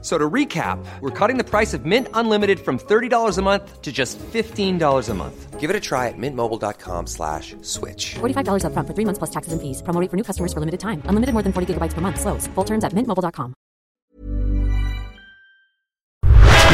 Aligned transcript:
So 0.00 0.16
to 0.16 0.30
recap, 0.30 0.78
we're 1.00 1.10
cutting 1.10 1.38
the 1.38 1.44
price 1.44 1.74
of 1.74 1.84
Mint 1.84 2.06
Unlimited 2.14 2.60
from 2.60 2.78
$30 2.78 3.36
a 3.36 3.42
month 3.42 3.82
to 3.82 3.90
just 3.90 4.16
$15 4.32 5.08
a 5.08 5.14
month. 5.14 5.58
Give 5.58 5.70
it 5.70 5.74
a 5.74 5.80
try 5.80 6.06
at 6.06 6.14
mintmobile.com 6.16 7.08
slash 7.08 7.56
switch. 7.62 8.14
$45 8.20 8.62
upfront 8.62 8.86
for 8.86 8.94
three 8.94 9.04
months 9.04 9.18
plus 9.18 9.30
taxes 9.30 9.52
and 9.52 9.60
fees. 9.60 9.82
Promo 9.82 10.00
rate 10.00 10.08
for 10.08 10.16
new 10.16 10.22
customers 10.22 10.52
for 10.52 10.60
limited 10.60 10.78
time. 10.78 11.02
Unlimited 11.08 11.32
more 11.34 11.42
than 11.42 11.52
40 11.52 11.74
gigabytes 11.74 11.94
per 11.94 12.00
month. 12.00 12.20
Slows. 12.20 12.46
Full 12.54 12.64
terms 12.64 12.84
at 12.84 12.94
mintmobile.com. 12.94 13.54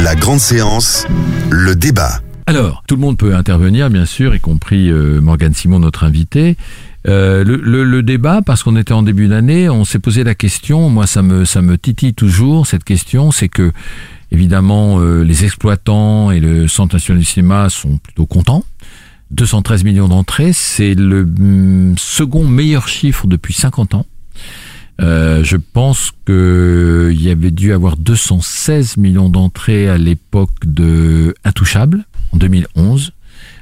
La 0.03 0.15
grande 0.17 0.41
séance, 0.41 1.07
le 1.51 1.75
débat. 1.77 2.21
Alors, 2.47 2.83
tout 2.87 2.97
le 2.97 3.01
monde 3.01 3.17
peut 3.17 3.35
intervenir, 3.35 3.89
bien 3.89 4.05
sûr, 4.05 4.35
y 4.35 4.41
compris 4.41 4.91
euh, 4.91 5.21
Morgane 5.21 5.55
Simon, 5.55 5.79
notre 5.79 6.05
invité. 6.05 6.57
Euh, 7.07 7.45
le, 7.45 7.57
le- 7.57 7.85
le 7.85 8.03
débat, 8.03 8.41
parce 8.41 8.63
qu'on 8.63 8.77
était 8.77 8.95
en 8.95 9.03
début 9.03 9.29
d'année, 9.29 9.69
on 9.69 9.85
s'est 9.85 9.99
posé 9.99 10.25
la 10.25 10.35
question, 10.35 10.89
moi 10.89 11.07
ça 11.07 11.23
me, 11.23 11.45
ça 11.45 11.61
me 11.61 11.77
titille 11.77 12.15
toujours, 12.15 12.67
cette 12.67 12.85
question, 12.85 13.31
c'est 13.31 13.49
que, 13.51 13.73
évidemment, 14.33 15.01
euh, 15.01 15.23
les 15.23 15.45
exploitants 15.45 16.31
et 16.31 16.41
le 16.41 16.67
Centre 16.67 16.95
national 16.95 17.21
du 17.21 17.27
cinéma 17.27 17.69
sont 17.69 17.99
plutôt 17.99 18.25
contents. 18.27 18.65
213 19.33 19.85
millions 19.85 20.09
d'entrées, 20.09 20.53
c'est 20.55 20.95
le 20.95 21.23
hum, 21.23 21.95
second 21.99 22.45
meilleur 22.47 22.89
chiffre 22.89 23.27
depuis 23.27 23.53
50 23.55 23.95
ans. 23.95 24.07
Euh, 25.01 25.43
je 25.43 25.57
pense 25.57 26.13
que 26.25 27.11
il 27.13 27.21
y 27.21 27.29
avait 27.31 27.51
dû 27.51 27.73
avoir 27.73 27.97
216 27.97 28.97
millions 28.97 29.29
d'entrées 29.29 29.89
à 29.89 29.99
l'époque 29.99 30.53
de 30.65 31.35
Intouchable 31.45 32.05
en 32.33 32.37
2011. 32.37 33.13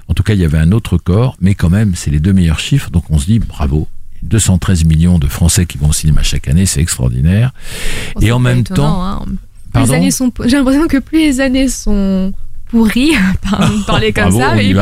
En 0.08 0.14
tout 0.14 0.22
cas, 0.22 0.34
il 0.34 0.40
y 0.40 0.44
avait 0.44 0.58
un 0.58 0.72
autre 0.72 0.94
record, 0.94 1.36
mais 1.40 1.54
quand 1.54 1.70
même, 1.70 1.94
c'est 1.94 2.10
les 2.10 2.20
deux 2.20 2.32
meilleurs 2.32 2.60
chiffres. 2.60 2.90
Donc, 2.90 3.04
on 3.10 3.18
se 3.18 3.26
dit 3.26 3.38
bravo. 3.38 3.88
213 4.22 4.84
millions 4.84 5.18
de 5.18 5.26
Français 5.26 5.66
qui 5.66 5.78
vont 5.78 5.88
au 5.88 5.92
cinéma 5.92 6.22
chaque 6.22 6.46
année, 6.46 6.64
c'est 6.64 6.80
extraordinaire. 6.80 7.52
Bon, 8.14 8.20
Et 8.20 8.30
en 8.30 8.38
même 8.38 8.60
étonnant, 8.60 8.82
temps, 8.82 9.04
hein. 9.04 9.24
Plus 9.26 9.38
Pardon 9.72 9.92
les 9.92 9.98
années 9.98 10.10
sont, 10.10 10.32
j'ai 10.44 10.56
l'impression 10.58 10.86
que 10.86 10.98
plus 10.98 11.18
les 11.18 11.40
années 11.40 11.68
sont 11.68 12.32
pourries, 12.68 13.12
par 13.50 13.70
parler 13.86 14.12
comme 14.12 14.30
bravo, 14.30 14.38
ça, 14.40 14.62
et 14.62 14.74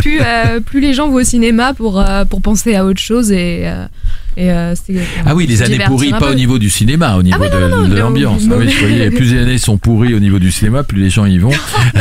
plus, 0.00 0.20
euh, 0.20 0.60
plus 0.60 0.80
les 0.80 0.94
gens 0.94 1.08
vont 1.08 1.16
au 1.16 1.24
cinéma 1.24 1.74
pour, 1.74 2.00
euh, 2.00 2.24
pour 2.24 2.42
penser 2.42 2.74
à 2.74 2.84
autre 2.84 3.00
chose 3.00 3.30
et, 3.32 3.62
euh, 3.64 3.86
et 4.36 4.50
euh, 4.50 4.74
c'est- 4.74 4.94
Ah 5.26 5.34
oui, 5.34 5.46
les 5.46 5.62
années 5.62 5.78
pourries, 5.86 6.10
pas 6.10 6.18
peu. 6.20 6.30
au 6.30 6.34
niveau 6.34 6.58
du 6.58 6.70
cinéma, 6.70 7.16
au 7.16 7.22
niveau 7.22 7.38
non, 7.38 7.88
de, 7.88 7.94
l'ambiance. 7.96 8.42
Ah 8.50 8.54
oui, 8.58 8.66
plus 9.10 9.32
les 9.34 9.42
années 9.42 9.58
sont 9.58 9.78
pourries 9.78 10.14
au 10.14 10.20
niveau 10.20 10.38
du 10.38 10.50
cinéma, 10.50 10.82
plus 10.82 11.00
les 11.00 11.10
gens 11.10 11.26
y 11.26 11.38
vont. 11.38 11.50
Non, 11.50 12.00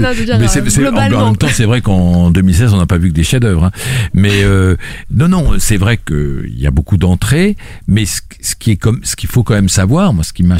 non, 0.00 0.12
dire, 0.24 0.38
mais 0.38 0.46
euh, 0.46 1.16
en- 1.22 1.26
même 1.26 1.36
temps, 1.36 1.48
c'est 1.52 1.64
vrai 1.64 1.80
qu'en 1.80 2.30
2016, 2.30 2.72
on 2.74 2.78
n'a 2.78 2.86
pas 2.86 2.98
vu 2.98 3.08
que 3.10 3.14
des 3.14 3.24
chefs-d'œuvre. 3.24 3.64
hein. 3.64 3.70
Mais 4.12 4.42
euh, 4.42 4.76
non, 5.10 5.28
non, 5.28 5.52
c'est 5.58 5.76
vrai 5.76 5.96
qu'il 5.98 6.54
y 6.58 6.66
a 6.66 6.70
beaucoup 6.70 6.96
d'entrées, 6.96 7.56
mais 7.88 8.04
ce, 8.06 8.20
ce 8.40 8.54
qui 8.54 8.72
est 8.72 8.76
comme, 8.76 9.00
ce 9.04 9.16
qu'il 9.16 9.28
faut 9.28 9.42
quand 9.42 9.54
même 9.54 9.68
savoir, 9.68 10.12
moi, 10.12 10.24
ce 10.24 10.32
qui 10.32 10.42
m'a 10.42 10.56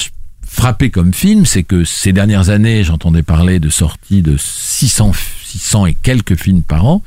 frappé 0.46 0.90
comme 0.90 1.12
film, 1.12 1.46
c'est 1.46 1.62
que 1.64 1.84
ces 1.84 2.12
dernières 2.12 2.48
années, 2.50 2.84
j'entendais 2.84 3.22
parler 3.22 3.58
de 3.58 3.68
sorties 3.70 4.22
de 4.22 4.36
600, 4.38 5.12
600 5.58 5.86
et 5.86 5.94
quelques 5.94 6.34
films 6.36 6.62
par 6.62 6.84
an. 6.86 7.02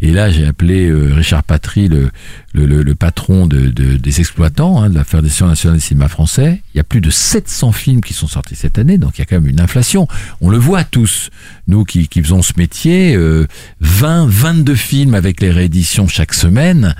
Et 0.00 0.10
là, 0.12 0.30
j'ai 0.30 0.44
appelé 0.46 0.86
euh, 0.88 1.12
Richard 1.14 1.42
Patry, 1.44 1.88
le, 1.88 2.10
le, 2.52 2.66
le- 2.66 2.82
le 2.82 2.94
patron 2.94 3.46
de, 3.46 3.68
de- 3.68 3.96
des 3.96 4.20
exploitants 4.20 4.82
hein, 4.82 4.90
de 4.90 4.94
la 4.94 5.04
Fédération 5.04 5.46
nationale 5.46 5.78
du 5.78 5.84
cinéma 5.84 6.08
français. 6.08 6.62
Il 6.74 6.78
y 6.78 6.80
a 6.80 6.84
plus 6.84 7.00
de 7.00 7.10
700 7.10 7.72
films 7.72 8.00
qui 8.00 8.12
sont 8.14 8.26
sortis 8.26 8.56
cette 8.56 8.78
année, 8.78 8.98
donc 8.98 9.16
il 9.16 9.20
y 9.20 9.22
a 9.22 9.26
quand 9.26 9.36
même 9.40 9.48
une 9.48 9.60
inflation. 9.60 10.08
On 10.40 10.50
le 10.50 10.58
voit 10.58 10.84
tous, 10.84 11.30
nous 11.68 11.84
qui, 11.84 12.08
qui 12.08 12.22
faisons 12.22 12.42
ce 12.42 12.52
métier, 12.56 13.14
euh, 13.14 13.46
20, 13.80 14.26
22 14.28 14.74
films 14.74 15.14
avec 15.14 15.40
les 15.40 15.50
rééditions 15.50 16.08
chaque 16.08 16.34
semaine. 16.34 16.94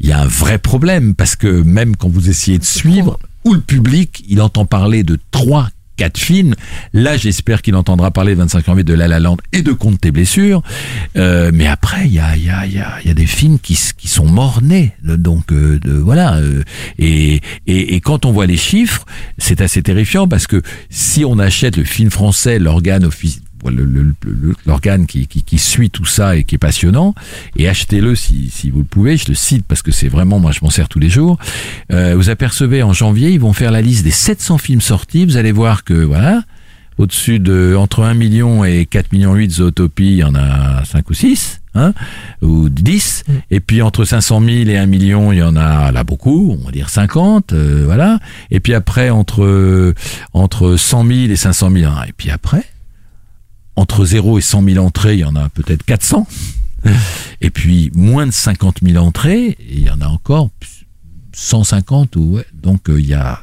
Il 0.00 0.08
y 0.08 0.12
a 0.12 0.20
un 0.20 0.26
vrai 0.26 0.58
problème 0.58 1.14
parce 1.14 1.36
que 1.36 1.46
même 1.62 1.94
quand 1.96 2.08
vous 2.08 2.28
essayez 2.28 2.58
de 2.58 2.64
suivre, 2.64 3.18
ou 3.44 3.54
le 3.54 3.60
public, 3.60 4.24
il 4.28 4.40
entend 4.40 4.66
parler 4.66 5.02
de 5.04 5.18
trois, 5.30 5.68
quatre 6.02 6.18
films. 6.18 6.56
Là, 6.92 7.16
j'espère 7.16 7.62
qu'il 7.62 7.76
entendra 7.76 8.10
parler 8.10 8.34
de 8.34 8.40
25 8.40 8.66
janvier 8.66 8.82
de 8.82 8.92
La 8.92 9.06
La 9.06 9.20
Land 9.20 9.36
et 9.52 9.62
de 9.62 9.70
Compte 9.70 10.00
tes 10.00 10.10
blessures. 10.10 10.60
Euh, 11.16 11.52
mais 11.54 11.68
après, 11.68 12.06
il 12.06 12.12
y 12.12 12.18
a, 12.18 12.36
y, 12.36 12.50
a, 12.50 12.66
y, 12.66 12.80
a, 12.80 12.98
y 13.04 13.08
a 13.08 13.14
des 13.14 13.26
films 13.26 13.60
qui, 13.60 13.76
sont 13.76 14.26
morts-nés. 14.26 14.94
Donc, 15.04 15.52
euh, 15.52 15.78
voilà. 15.86 16.38
euh, 16.38 16.64
et, 16.98 17.40
et, 17.68 17.94
et 17.94 18.00
quand 18.00 18.26
on 18.26 18.32
voit 18.32 18.46
les 18.46 18.56
chiffres, 18.56 19.06
c'est 19.38 19.60
assez 19.60 19.80
terrifiant 19.80 20.26
parce 20.26 20.48
que 20.48 20.60
si 20.90 21.24
on 21.24 21.38
achète 21.38 21.76
le 21.76 21.84
film 21.84 22.10
français, 22.10 22.58
l'organe 22.58 23.04
officiel, 23.04 23.44
l'organe 24.66 25.06
qui, 25.06 25.26
qui, 25.26 25.42
qui 25.42 25.58
suit 25.58 25.90
tout 25.90 26.04
ça 26.04 26.36
et 26.36 26.44
qui 26.44 26.56
est 26.56 26.58
passionnant, 26.58 27.14
et 27.56 27.68
achetez-le 27.68 28.14
si, 28.14 28.50
si 28.50 28.70
vous 28.70 28.80
le 28.80 28.84
pouvez, 28.84 29.16
je 29.16 29.28
le 29.28 29.34
cite 29.34 29.64
parce 29.66 29.82
que 29.82 29.92
c'est 29.92 30.08
vraiment, 30.08 30.38
moi 30.38 30.52
je 30.52 30.60
m'en 30.62 30.70
sers 30.70 30.88
tous 30.88 30.98
les 30.98 31.08
jours, 31.08 31.38
euh, 31.92 32.14
vous 32.16 32.30
apercevez 32.30 32.82
en 32.82 32.92
janvier, 32.92 33.30
ils 33.30 33.40
vont 33.40 33.52
faire 33.52 33.70
la 33.70 33.82
liste 33.82 34.04
des 34.04 34.10
700 34.10 34.58
films 34.58 34.80
sortis, 34.80 35.24
vous 35.24 35.36
allez 35.36 35.52
voir 35.52 35.84
que, 35.84 35.94
voilà, 35.94 36.42
au-dessus 36.98 37.38
de, 37.38 37.74
entre 37.76 38.02
1 38.02 38.14
million 38.14 38.64
et 38.64 38.86
4 38.86 39.12
millions 39.12 39.34
8 39.34 39.50
Zootopie, 39.50 40.12
il 40.12 40.16
y 40.18 40.24
en 40.24 40.34
a 40.34 40.84
5 40.84 41.08
ou 41.10 41.14
6, 41.14 41.62
hein, 41.74 41.94
ou 42.42 42.68
10, 42.68 43.24
et 43.50 43.60
puis 43.60 43.82
entre 43.82 44.04
500 44.04 44.40
000 44.40 44.50
et 44.68 44.76
1 44.76 44.86
million, 44.86 45.32
il 45.32 45.38
y 45.38 45.42
en 45.42 45.56
a 45.56 45.90
là 45.92 46.04
beaucoup, 46.04 46.56
on 46.60 46.64
va 46.64 46.70
dire 46.70 46.88
50, 46.88 47.52
euh, 47.52 47.82
voilà, 47.84 48.18
et 48.50 48.60
puis 48.60 48.74
après, 48.74 49.10
entre, 49.10 49.94
entre 50.32 50.76
100 50.76 51.06
000 51.06 51.18
et 51.30 51.36
500 51.36 51.70
000, 51.70 51.90
hein, 51.90 52.02
et 52.08 52.12
puis 52.12 52.30
après, 52.30 52.64
entre 53.76 54.04
0 54.04 54.38
et 54.38 54.42
100 54.42 54.62
000 54.64 54.84
entrées, 54.84 55.14
il 55.14 55.20
y 55.20 55.24
en 55.24 55.36
a 55.36 55.48
peut-être 55.48 55.84
400. 55.84 56.26
Et 57.40 57.50
puis 57.50 57.90
moins 57.94 58.26
de 58.26 58.32
50 58.32 58.78
000 58.82 59.04
entrées, 59.04 59.56
il 59.70 59.86
y 59.86 59.90
en 59.90 60.00
a 60.00 60.06
encore 60.06 60.50
150 61.34 62.16
ou 62.16 62.36
ouais. 62.36 62.46
Donc 62.52 62.90
euh, 62.90 63.00
il 63.00 63.06
y 63.06 63.14
a 63.14 63.40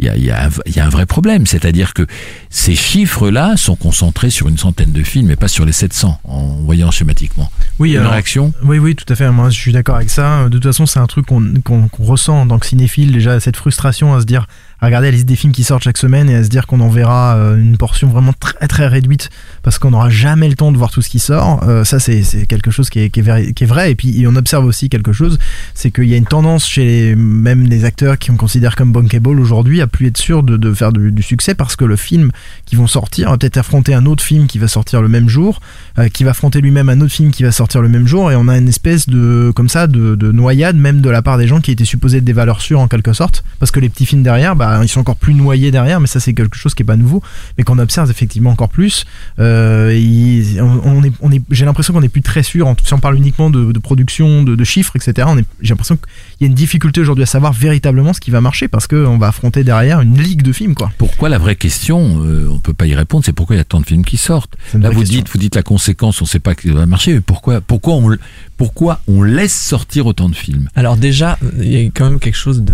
il 0.00 0.06
y 0.06 0.08
a, 0.08 0.16
il 0.16 0.24
y, 0.24 0.30
a 0.30 0.46
un- 0.46 0.50
il 0.66 0.74
y 0.76 0.80
a 0.80 0.86
un 0.86 0.88
vrai 0.88 1.06
problème, 1.06 1.46
c'est-à-dire 1.46 1.94
que 1.94 2.06
ces 2.50 2.74
chiffres-là 2.74 3.56
sont 3.56 3.76
concentrés 3.76 4.30
sur 4.30 4.48
une 4.48 4.58
centaine 4.58 4.92
de 4.92 5.02
films 5.02 5.30
et 5.30 5.36
pas 5.36 5.48
sur 5.48 5.64
les 5.64 5.72
700 5.72 6.20
en 6.24 6.56
voyant 6.62 6.90
schématiquement. 6.90 7.50
Oui, 7.78 7.92
Une 7.92 7.98
alors- 7.98 8.12
réaction? 8.12 8.52
Oui, 8.64 8.78
oui, 8.78 8.94
tout 8.96 9.04
à 9.12 9.14
fait. 9.16 9.30
Moi, 9.30 9.50
je 9.50 9.58
suis 9.58 9.72
d'accord 9.72 9.96
avec 9.96 10.10
ça. 10.10 10.44
De 10.44 10.48
toute 10.50 10.64
façon, 10.64 10.86
c'est 10.86 10.98
un 11.00 11.06
truc 11.06 11.26
qu'on 11.26 11.54
qu'on- 11.64 11.88
qu'on 11.88 12.04
ressent 12.04 12.40
en 12.40 12.48
tant 12.48 12.58
que 12.58 12.66
cinéphile, 12.66 13.12
déjà, 13.12 13.38
cette 13.40 13.56
frustration 13.56 14.14
à 14.14 14.20
se 14.20 14.26
dire, 14.26 14.46
à 14.80 14.86
regarder 14.86 15.08
la 15.08 15.12
liste 15.12 15.26
des 15.26 15.36
films 15.36 15.52
qui 15.52 15.64
sortent 15.64 15.82
chaque 15.82 15.98
semaine 15.98 16.30
et 16.30 16.36
à 16.36 16.44
se 16.44 16.48
dire 16.48 16.66
qu'on 16.66 16.80
en 16.80 16.88
verra 16.88 17.36
euh, 17.36 17.56
une 17.56 17.76
portion 17.76 18.08
vraiment 18.08 18.32
très 18.38 18.68
très 18.68 18.86
réduite 18.86 19.28
parce 19.62 19.78
qu'on 19.78 19.90
n'aura 19.90 20.08
jamais 20.08 20.48
le 20.48 20.54
temps 20.54 20.70
de 20.70 20.76
voir 20.76 20.90
tout 20.90 21.02
ce 21.02 21.08
qui 21.08 21.18
sort. 21.18 21.64
Euh, 21.66 21.84
ça, 21.84 21.98
c'est 21.98 22.22
quelque 22.46 22.70
chose 22.70 22.88
qui 22.88 23.00
est, 23.00 23.20
vrai. 23.66 23.90
Et 23.90 23.94
puis, 23.94 24.24
on 24.26 24.36
observe 24.36 24.64
aussi 24.64 24.88
quelque 24.88 25.12
chose, 25.12 25.38
c'est 25.74 25.90
qu'il 25.90 26.04
y 26.04 26.14
a 26.14 26.16
une 26.16 26.26
tendance 26.26 26.66
chez 26.66 27.14
même 27.16 27.64
les 27.64 27.84
acteurs 27.84 28.18
qui 28.18 28.30
on 28.30 28.36
considère 28.36 28.76
comme 28.76 28.92
bankable 28.92 29.40
aujourd'hui 29.40 29.80
à 29.80 29.86
plus 29.86 30.06
être 30.06 30.16
sûr 30.16 30.42
de, 30.42 30.72
faire 30.72 30.92
du, 30.92 31.22
succès 31.22 31.54
parce 31.54 31.76
que 31.76 31.84
le 31.84 31.96
film 31.96 32.30
qui 32.64 32.76
vont 32.76 32.86
sortir 32.86 33.30
va 33.30 33.38
peut-être 33.38 33.56
affronter 33.56 33.94
un 33.94 34.06
autre 34.06 34.22
film 34.22 34.46
qui 34.46 34.58
va 34.58 34.68
sortir 34.68 35.02
le 35.02 35.08
même 35.08 35.28
jour, 35.28 35.60
euh, 35.98 36.08
qui 36.08 36.24
va 36.24 36.30
affronter 36.30 36.60
lui-même 36.60 36.88
un 36.88 37.00
autre 37.00 37.12
film 37.12 37.30
qui 37.30 37.42
va 37.42 37.50
sortir 37.50 37.82
le 37.82 37.88
même 37.88 38.06
jour 38.06 38.30
et 38.30 38.36
on 38.36 38.48
a 38.48 38.56
une 38.56 38.68
espèce 38.68 39.08
de 39.08 39.52
comme 39.54 39.68
ça 39.68 39.86
de 39.86 40.32
noyade 40.32 40.76
même 40.76 41.00
de 41.00 41.10
la 41.10 41.22
part 41.22 41.38
des 41.38 41.46
gens 41.46 41.60
qui 41.60 41.70
étaient 41.70 41.84
supposés 41.84 42.18
être 42.18 42.24
des 42.24 42.32
valeurs 42.32 42.60
sûres 42.60 42.80
en 42.80 42.88
quelque 42.88 43.12
sorte 43.12 43.44
parce 43.58 43.70
que 43.70 43.80
les 43.80 43.88
petits 43.88 44.06
films 44.06 44.22
derrière 44.22 44.54
bah 44.56 44.67
ils 44.82 44.88
sont 44.88 45.00
encore 45.00 45.16
plus 45.16 45.34
noyés 45.34 45.70
derrière 45.70 46.00
mais 46.00 46.06
ça 46.06 46.20
c'est 46.20 46.32
quelque 46.34 46.56
chose 46.56 46.74
qui 46.74 46.82
est 46.82 46.86
pas 46.86 46.96
nouveau 46.96 47.22
mais 47.56 47.64
qu'on 47.64 47.78
observe 47.78 48.10
effectivement 48.10 48.50
encore 48.50 48.68
plus 48.68 49.04
euh, 49.38 49.90
et 49.94 50.60
on, 50.60 50.80
on 50.84 51.02
est, 51.04 51.12
on 51.20 51.30
est 51.32 51.42
j'ai 51.50 51.64
l'impression 51.64 51.92
qu'on 51.94 52.02
est 52.02 52.08
plus 52.08 52.22
très 52.22 52.42
sûr 52.42 52.66
en- 52.66 52.76
si 52.82 52.92
on 52.94 52.98
parle 53.00 53.16
uniquement 53.16 53.50
de, 53.50 53.72
de 53.72 53.78
production 53.78 54.42
de, 54.42 54.54
de 54.54 54.64
chiffres 54.64 54.94
etc 54.96 55.28
on 55.30 55.38
est 55.38 55.44
j'ai 55.60 55.70
l'impression 55.70 55.96
qu'il 55.96 56.06
y 56.40 56.44
a 56.44 56.48
une 56.48 56.54
difficulté 56.54 57.00
aujourd'hui 57.00 57.22
à 57.24 57.26
savoir 57.26 57.52
véritablement 57.52 58.12
ce 58.12 58.20
qui 58.20 58.30
va 58.30 58.40
marcher 58.40 58.68
parce 58.68 58.86
que 58.86 58.96
on 59.06 59.18
va 59.18 59.28
affronter 59.28 59.64
derrière 59.64 60.00
une 60.00 60.18
ligue 60.20 60.42
de 60.42 60.52
films 60.52 60.74
quoi 60.74 60.90
Pourquoi 60.98 61.28
la 61.28 61.38
vraie 61.38 61.56
question, 61.56 62.22
euh, 62.24 62.48
on 62.50 62.58
peut 62.58 62.72
pas 62.74 62.86
y 62.86 62.94
répondre, 62.94 63.24
c'est 63.24 63.32
pourquoi 63.32 63.56
il 63.56 63.58
y 63.58 63.62
a 63.62 63.64
tant 63.64 63.80
de 63.80 63.86
films 63.86 64.04
qui 64.04 64.16
sortent? 64.16 64.54
Là, 64.74 64.90
vous 64.90 65.00
question. 65.00 65.18
dites, 65.18 65.28
vous 65.32 65.38
dites 65.38 65.54
la 65.54 65.62
conséquence, 65.62 66.20
on 66.22 66.26
sait 66.26 66.38
pas 66.38 66.54
que 66.54 66.68
ça 66.68 66.74
va 66.74 66.86
marcher, 66.86 67.14
mais 67.14 67.20
pourquoi, 67.20 67.60
pourquoi 67.60 67.94
on, 67.94 68.16
pourquoi 68.56 69.00
on 69.08 69.22
laisse 69.22 69.54
sortir 69.54 70.06
autant 70.06 70.28
de 70.28 70.34
films? 70.34 70.68
Alors 70.74 70.96
déjà, 70.96 71.38
il 71.58 71.70
y 71.72 71.76
a 71.86 71.90
quand 71.90 72.10
même 72.10 72.18
quelque 72.20 72.36
chose 72.36 72.62
de, 72.62 72.72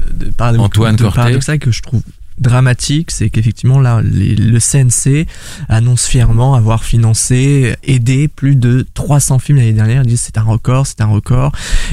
Antoine 0.59 0.97
de 0.97 1.03
Corté. 1.03 1.17
paradoxal 1.17 1.59
que 1.59 1.71
je 1.71 1.83
trouve 1.85 2.03
dramatique, 2.39 3.13
c'est 3.13 3.31
qu'effectivement 3.31 3.79
là, 3.79 4.01
le 4.03 4.59
CNC 4.59 5.27
annonce 5.69 6.07
fièrement 6.07 6.55
avoir 6.57 6.83
financé, 6.83 7.77
aidé 7.85 8.27
plus 8.27 8.57
de 8.57 8.85
300 8.95 9.39
films 9.39 9.59
l'année 9.59 9.73
dernière. 9.73 10.03
Ils 10.03 10.09
disent 10.09 10.23
c'est 10.23 10.37
un 10.39 10.43
record, 10.43 10.85
c'est 10.87 11.01
un 11.01 11.07
record. 11.07 11.53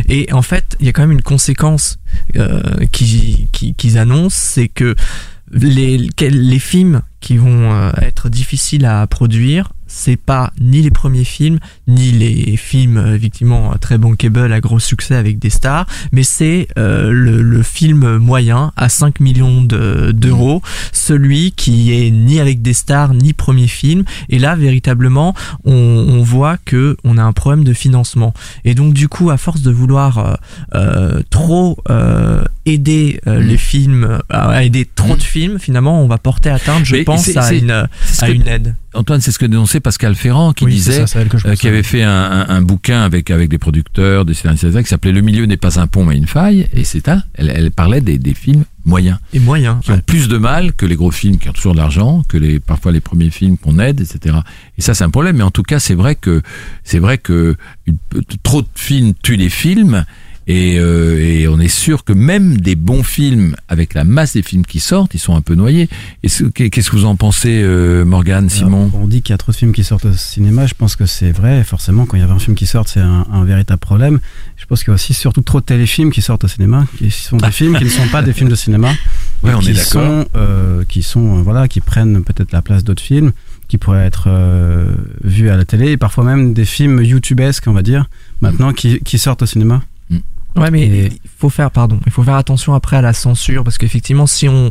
Et 0.09 0.33
en 0.33 0.41
fait, 0.41 0.75
il 0.79 0.87
y 0.87 0.89
a 0.89 0.93
quand 0.93 1.03
même 1.03 1.11
une 1.11 1.21
conséquence 1.21 1.99
euh, 2.37 2.61
qui- 2.91 3.47
qui- 3.51 3.97
annoncent, 3.99 4.35
c'est 4.39 4.67
que 4.67 4.95
les, 5.51 6.09
les 6.19 6.59
films 6.59 7.01
qui 7.19 7.37
vont 7.37 7.71
euh, 7.73 7.91
être 8.01 8.29
difficiles 8.29 8.85
à 8.85 9.05
produire, 9.05 9.73
c'est 9.93 10.15
pas 10.15 10.53
ni 10.61 10.81
les 10.81 10.89
premiers 10.91 11.25
films, 11.25 11.59
ni 11.87 12.11
les 12.11 12.55
films 12.55 12.97
euh, 12.97 13.15
effectivement 13.15 13.73
très 13.81 13.97
bankable 13.97 14.51
à 14.53 14.59
gros 14.61 14.79
succès 14.79 15.15
avec 15.15 15.37
des 15.37 15.49
stars, 15.49 15.85
mais 16.13 16.23
c'est 16.23 16.67
euh, 16.77 17.11
le, 17.11 17.41
le 17.41 17.61
film 17.63 18.17
moyen 18.17 18.71
à 18.77 18.87
5 18.87 19.19
millions 19.19 19.61
de- 19.61 20.11
d'euros, 20.13 20.61
celui 20.93 21.51
qui 21.51 21.91
est 21.93 22.09
ni 22.11 22.39
avec 22.39 22.61
des 22.61 22.73
stars 22.73 23.13
ni 23.13 23.33
premier 23.33 23.67
film. 23.67 24.03
Et 24.29 24.39
là, 24.39 24.55
véritablement, 24.55 25.33
on, 25.65 25.73
on 25.73 26.23
voit 26.23 26.57
que 26.63 26.95
on 27.03 27.17
a 27.17 27.23
un 27.23 27.33
problème 27.33 27.63
de 27.63 27.73
financement. 27.73 28.33
Et 28.63 28.73
donc, 28.75 28.93
du 28.93 29.07
coup, 29.09 29.29
à 29.29 29.37
force 29.37 29.61
de 29.61 29.71
vouloir 29.71 30.17
euh, 30.19 30.33
euh, 30.75 31.21
trop 31.29 31.77
euh, 31.89 32.43
aider 32.65 33.19
euh, 33.27 33.39
Mm. 33.41 33.47
les 33.47 33.57
films, 33.57 34.19
à 34.29 34.63
aider 34.63 34.87
trop 34.95 35.13
Mm. 35.15 35.17
de 35.17 35.23
films, 35.23 35.59
finalement, 35.59 36.01
on 36.03 36.07
va 36.07 36.17
porter 36.17 36.49
atteinte, 36.49 36.85
je 36.85 36.95
Mais 36.95 37.03
pense, 37.03 37.35
à 37.35 37.53
une, 37.53 37.71
à 37.71 38.29
une 38.29 38.47
aide. 38.47 38.75
Antoine, 38.93 39.21
c'est 39.21 39.31
ce 39.31 39.39
que 39.39 39.45
dénonçait 39.45 39.79
Pascal 39.79 40.15
Ferrand 40.15 40.51
qui 40.51 40.65
Oui, 40.65 40.73
disait 40.73 41.05
ça, 41.07 41.19
euh, 41.45 41.55
qui 41.55 41.67
avait 41.67 41.81
fait 41.83 42.03
un, 42.03 42.11
un- 42.11 42.49
un 42.49 42.61
bouquin 42.61 43.01
avec 43.03 43.31
avec 43.31 43.49
des 43.49 43.57
producteurs, 43.57 44.25
des 44.25 44.33
scénaristes, 44.33 44.65
etc., 44.65 44.83
qui 44.83 44.89
s'appelait 44.89 45.13
Le 45.13 45.21
milieu 45.21 45.45
n'est 45.45 45.55
pas 45.57 45.79
un 45.79 45.87
pont 45.87 46.03
mais 46.05 46.17
une 46.17 46.27
faille, 46.27 46.67
et 46.73 46.83
c'est 46.83 47.07
un. 47.07 47.23
Elle, 47.35 47.49
elle 47.55 47.71
parlait 47.71 48.01
des, 48.01 48.17
des 48.17 48.33
films 48.33 48.65
moyens 48.83 49.17
Et 49.33 49.39
moyen. 49.39 49.79
qui 49.83 49.91
ont 49.91 49.99
plus 50.05 50.27
de 50.27 50.37
mal 50.37 50.73
que 50.73 50.85
les 50.85 50.95
gros 50.95 51.11
films 51.11 51.37
qui 51.37 51.47
ont 51.47 51.53
toujours 51.53 51.73
de 51.73 51.77
l'argent, 51.77 52.23
que 52.27 52.35
les 52.37 52.59
parfois 52.59 52.91
les 52.91 52.99
premiers 52.99 53.29
films 53.29 53.57
qu'on 53.57 53.79
aide, 53.79 54.01
etc. 54.01 54.35
Et 54.77 54.81
ça 54.81 54.93
c'est 54.93 55.03
un 55.05 55.09
problème. 55.09 55.37
Mais 55.37 55.43
en 55.43 55.51
tout 55.51 55.63
cas, 55.63 55.79
c'est 55.79 55.95
vrai 55.95 56.15
que 56.15 56.41
c'est 56.83 56.99
vrai 56.99 57.17
que 57.17 57.55
une- 57.87 57.97
trop 58.43 58.61
de 58.61 58.67
films 58.75 59.13
tuent 59.23 59.37
les 59.37 59.49
films. 59.49 60.03
Et, 60.47 60.79
euh, 60.79 61.19
et 61.23 61.47
on 61.47 61.59
est 61.59 61.67
sûr 61.67 62.03
que 62.03 62.13
même 62.13 62.57
des 62.57 62.75
bons 62.75 63.03
films, 63.03 63.55
avec 63.69 63.93
la 63.93 64.03
masse 64.03 64.33
des 64.33 64.41
films 64.41 64.65
qui 64.65 64.79
sortent, 64.79 65.13
ils 65.13 65.19
sont 65.19 65.35
un 65.35 65.41
peu 65.41 65.53
noyés. 65.55 65.87
Est-ce- 66.23 66.45
Qu'est-ce 66.45 66.89
que 66.89 66.95
vous 66.95 67.05
en 67.05 67.15
pensez, 67.15 67.61
euh, 67.63 68.03
Morgane, 68.05 68.49
Simon? 68.49 68.87
Alors, 68.89 68.95
On 69.03 69.07
dit 69.07 69.21
qu'il 69.21 69.33
y 69.33 69.35
a 69.35 69.37
trop 69.37 69.51
de 69.51 69.57
films 69.57 69.71
qui 69.71 69.83
sortent 69.83 70.05
au 70.05 70.13
cinéma. 70.13 70.65
Je 70.65 70.73
pense 70.73 70.95
que 70.95 71.05
c'est 71.05 71.31
vrai. 71.31 71.63
Forcément, 71.63 72.05
quand 72.05 72.17
il 72.17 72.21
y 72.21 72.23
a 72.23 72.29
un 72.29 72.39
film 72.39 72.55
qui 72.55 72.65
sort, 72.65 72.87
c'est 72.89 72.99
un, 72.99 73.25
un 73.31 73.45
véritable 73.45 73.79
problème. 73.79 74.19
Je 74.57 74.65
pense 74.65 74.79
qu'il 74.83 74.89
y 74.89 74.91
a 74.91 74.95
aussi 74.95 75.13
surtout 75.13 75.41
trop 75.41 75.59
de 75.59 75.65
téléfilms 75.65 76.11
qui 76.11 76.21
sortent 76.23 76.43
au 76.43 76.47
cinéma, 76.47 76.87
qui 76.97 77.11
sont 77.11 77.37
des 77.37 77.51
films 77.51 77.77
qui 77.77 77.85
ne 77.85 77.89
sont 77.89 78.07
pas 78.11 78.23
des 78.23 78.33
films 78.33 78.49
de 78.49 78.55
cinéma, 78.55 78.91
Ouais, 79.43 79.53
on 79.53 79.59
qui 79.59 79.69
est 79.69 79.73
d'accord. 79.73 79.91
sont, 80.23 80.25
euh, 80.35 80.83
qui 80.87 81.03
sont, 81.03 81.37
euh, 81.37 81.41
voilà, 81.43 81.67
qui 81.67 81.81
prennent 81.81 82.23
peut-être 82.23 82.51
la 82.51 82.61
place 82.63 82.83
d'autres 82.83 83.01
films, 83.03 83.31
qui 83.67 83.77
pourraient 83.77 84.05
être 84.05 84.25
euh, 84.27 84.85
vus 85.23 85.49
à 85.49 85.55
la 85.57 85.65
télé, 85.65 85.91
et 85.91 85.97
parfois 85.97 86.23
même 86.23 86.53
des 86.53 86.65
films 86.65 87.01
youtubesques, 87.03 87.67
on 87.67 87.73
va 87.73 87.83
dire, 87.83 88.07
maintenant 88.41 88.73
qui, 88.73 88.99
qui 88.99 89.17
sortent 89.19 89.43
au 89.43 89.45
cinéma. 89.45 89.81
Ouais, 90.57 90.69
mais 90.69 90.81
Et- 90.81 91.05
il 91.23 91.29
faut 91.39 91.49
faire, 91.49 91.71
pardon, 91.71 91.99
il 92.05 92.11
faut 92.11 92.23
faire 92.23 92.35
attention 92.35 92.73
après 92.73 92.97
à 92.97 93.01
la 93.01 93.13
censure 93.13 93.63
parce 93.63 93.77
qu'effectivement, 93.77 94.27
si 94.27 94.49
on 94.49 94.69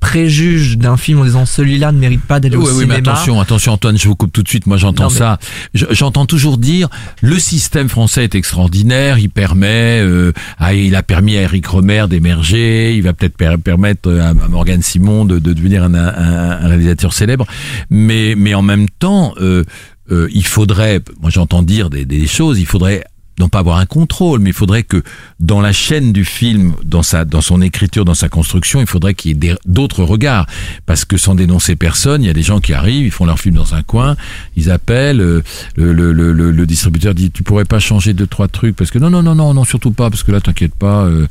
préjuge 0.00 0.78
d'un 0.78 0.96
film 0.96 1.20
en 1.20 1.24
disant 1.24 1.46
celui-là 1.46 1.92
ne 1.92 1.98
mérite 1.98 2.22
pas 2.22 2.38
d'aller 2.40 2.56
Oui, 2.56 2.64
au 2.64 2.68
oui, 2.68 2.74
cinéma, 2.82 2.94
mais 2.94 3.08
attention, 3.08 3.40
attention, 3.40 3.72
Antoine, 3.72 3.96
je 3.98 4.06
vous 4.08 4.16
coupe 4.16 4.32
tout 4.32 4.42
de 4.42 4.48
suite. 4.48 4.66
Moi, 4.66 4.76
j'entends 4.76 5.08
mais- 5.10 5.16
ça. 5.18 5.38
Je- 5.74 5.86
J'entends 5.90 6.26
toujours 6.26 6.58
dire 6.58 6.88
le 7.22 7.38
système 7.38 7.88
français 7.88 8.24
est 8.24 8.34
extraordinaire. 8.34 9.18
Il 9.18 9.30
permet, 9.30 10.00
euh, 10.02 10.32
ah, 10.58 10.74
il 10.74 10.94
a 10.94 11.02
permis 11.02 11.36
à 11.36 11.42
Eric 11.42 11.66
Romer 11.66 12.04
d'émerger. 12.08 12.94
Il 12.94 13.02
va 13.02 13.12
peut-être 13.12 13.36
per- 13.36 13.56
permettre 13.62 14.12
à, 14.12 14.28
à 14.28 14.48
Morgan 14.48 14.82
Simon 14.82 15.24
de, 15.24 15.38
de 15.38 15.52
devenir 15.52 15.82
un, 15.82 15.94
un- 15.94 16.06
un 16.64 16.68
réalisateur 16.68 17.12
célèbre. 17.12 17.46
Mais, 17.90 18.34
mais 18.36 18.54
en 18.54 18.62
même 18.62 18.88
temps, 18.90 19.34
euh, 19.40 19.64
euh, 20.10 20.28
il 20.32 20.46
faudrait, 20.46 21.00
moi, 21.20 21.30
j'entends 21.30 21.62
dire 21.62 21.90
des, 21.90 22.04
des 22.04 22.26
choses. 22.26 22.58
Il 22.60 22.66
faudrait 22.66 23.04
non 23.38 23.48
pas 23.48 23.58
avoir 23.58 23.78
un 23.78 23.86
contrôle, 23.86 24.40
mais 24.40 24.50
il 24.50 24.54
faudrait 24.54 24.82
que 24.82 25.02
dans 25.40 25.60
la 25.60 25.72
chaîne 25.72 26.12
du 26.12 26.24
film, 26.24 26.74
dans 26.84 27.02
sa, 27.02 27.24
dans 27.24 27.40
son 27.40 27.60
écriture, 27.60 28.04
dans 28.04 28.14
sa 28.14 28.28
construction, 28.28 28.80
il 28.80 28.86
faudrait 28.86 29.14
qu'il 29.14 29.44
y 29.44 29.48
ait 29.48 29.56
d'autres 29.66 30.02
regards, 30.04 30.46
parce 30.86 31.04
que 31.04 31.16
sans 31.16 31.34
dénoncer 31.34 31.76
personne, 31.76 32.22
il 32.22 32.26
y 32.26 32.30
a 32.30 32.34
des 32.34 32.42
gens 32.42 32.60
qui 32.60 32.72
arrivent, 32.72 33.06
ils 33.06 33.10
font 33.10 33.26
leur 33.26 33.38
film 33.38 33.54
dans 33.54 33.74
un 33.74 33.82
coin, 33.82 34.16
ils 34.56 34.70
appellent, 34.70 35.20
euh, 35.20 35.42
le, 35.76 35.92
le, 35.92 36.12
le, 36.12 36.32
le- 36.32 36.50
le 36.50 36.66
distributeur 36.66 37.14
dit 37.14 37.30
tu 37.30 37.42
pourrais 37.42 37.64
pas 37.64 37.78
changer 37.78 38.14
deux 38.14 38.26
trois 38.26 38.48
trucs 38.48 38.74
parce 38.76 38.90
que 38.90 38.98
non 38.98 39.10
non 39.10 39.22
non 39.22 39.34
non 39.34 39.52
non 39.54 39.64
surtout 39.64 39.90
pas 39.90 40.08
parce 40.10 40.22
que 40.22 40.32
là 40.32 40.40
t'inquiète 40.40 40.74
pas, 40.74 41.04
euh, 41.04 41.26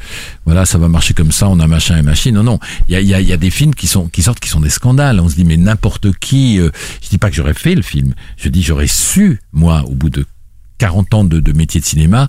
voilà 0.46 0.66
ça 0.66 0.78
va 0.78 0.88
marcher 0.90 1.13
comme 1.13 1.31
ça, 1.31 1.48
on 1.50 1.60
a 1.60 1.68
machin 1.68 1.98
et 1.98 2.01
machine. 2.04 2.36
Non 2.36 2.44
non, 2.44 2.60
il 2.88 2.94
y 2.94 2.96
a, 2.96 3.01
il 3.01 3.08
y, 3.08 3.13
a, 3.13 3.22
il 3.22 3.28
y 3.28 3.34
a 3.34 3.38
des 3.38 3.50
films 3.50 3.74
qui 3.74 3.88
sont 3.88 4.08
qui 4.08 4.22
sortent 4.22 4.40
qui 4.40 4.50
sont 4.50 4.60
des 4.62 4.69
scandales. 4.69 5.19
On 5.19 5.30
se 5.30 5.36
dit 5.36 5.46
mais 5.46 5.58
n'importe 5.58 6.12
qui, 6.19 6.60
euh, 6.60 6.69
je 7.04 7.10
dis 7.10 7.18
pas 7.18 7.30
que 7.30 7.36
j'aurais 7.36 7.54
fait 7.54 7.75
le 7.75 7.81
film, 7.81 8.13
je 8.38 8.50
dis 8.50 8.62
j'aurais 8.62 8.88
su 8.88 9.40
moi 9.54 9.84
au 9.88 9.94
bout 9.96 10.10
de 10.10 10.25
40 10.77 11.13
ans 11.13 11.24
de, 11.24 11.39
de 11.39 11.51
métier 11.54 11.80
de 11.80 11.86
cinéma, 11.86 12.27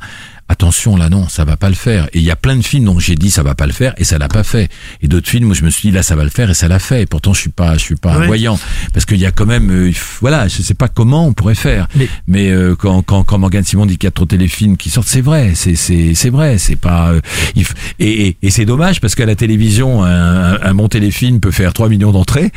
attention 0.49 0.97
là 0.97 1.09
non, 1.09 1.29
ça 1.29 1.45
va 1.45 1.57
pas 1.57 1.69
le 1.69 1.75
faire. 1.75 2.07
Et 2.13 2.19
il 2.19 2.25
y 2.25 2.31
a 2.31 2.37
plein 2.37 2.57
de 2.57 2.63
films 2.63 2.85
dont 2.85 2.99
j'ai 2.99 3.15
dit 3.17 3.31
ça 3.31 3.43
va 3.43 3.55
pas 3.55 3.67
le 3.67 3.73
faire 3.73 3.95
et 3.99 4.05
ça 4.05 4.19
l'a 4.19 4.29
pas 4.29 4.45
fait. 4.45 4.71
Et 5.03 5.09
d'autres 5.09 5.29
films 5.29 5.51
où 5.51 5.55
je 5.55 5.65
me 5.65 5.71
suis 5.71 5.89
dit 5.91 5.95
là 5.95 6.03
ça 6.03 6.15
va 6.17 6.25
le 6.25 6.31
faire 6.31 6.51
et 6.51 6.55
ça 6.55 6.69
l'a 6.69 6.79
fait. 6.79 7.03
Et 7.03 7.07
pourtant 7.07 7.33
je 7.35 7.41
suis 7.41 7.51
pas, 7.51 7.75
je 7.75 7.81
suis 7.83 7.97
pas 7.97 8.19
Ouais. 8.19 8.27
voyant 8.27 8.59
parce 8.93 9.05
qu'il 9.05 9.19
y 9.19 9.27
a 9.27 9.33
quand 9.33 9.47
même, 9.47 9.71
euh, 9.71 9.93
voilà, 10.21 10.49
je 10.49 10.63
sais 10.63 10.75
pas 10.75 10.89
comment 10.89 11.27
on 11.27 11.33
pourrait 11.33 11.55
faire. 11.55 11.89
Mais- 11.97 12.09
Mais 12.27 12.51
euh, 12.51 12.75
quand 12.77 13.03
quand 13.03 13.25
quand 13.25 13.39
Morgan 13.39 13.65
Simon 13.65 13.87
dit 13.87 13.99
qu'il 13.99 14.07
y 14.07 14.09
a 14.09 14.13
trop 14.13 14.25
de 14.25 14.31
téléfilms 14.31 14.77
qui 14.77 14.91
sortent, 14.91 15.09
c'est 15.09 15.21
vrai, 15.21 15.53
c'est 15.55 15.75
c'est 15.75 16.15
c'est 16.15 16.31
vrai, 16.31 16.59
c'est 16.59 16.77
pas. 16.77 17.11
euh, 17.11 17.21
f- 17.57 17.73
et 17.99 18.29
et, 18.29 18.37
et 18.43 18.51
c'est 18.51 18.65
dommage 18.65 19.01
parce 19.01 19.15
qu'à 19.15 19.27
la 19.27 19.35
télévision 19.35 20.05
un, 20.05 20.55
un, 20.55 20.59
un 20.63 20.75
bon 20.75 20.89
téléfilm 20.89 21.41
peut 21.41 21.51
faire 21.51 21.73
3 21.73 21.89
millions 21.89 22.13
d'entrées 22.13 22.53